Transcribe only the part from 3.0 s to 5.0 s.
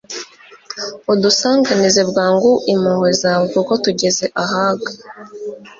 zawe, kuko tugeze ahaga